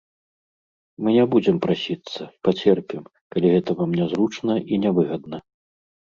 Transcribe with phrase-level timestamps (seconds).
[1.01, 3.03] Мы не будзем прасіцца, пацерпім,
[3.35, 5.37] калі гэта вам нязручна і нявыгадна.